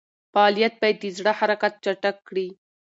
[0.33, 2.47] فعالیت باید د زړه حرکت چټک کړي.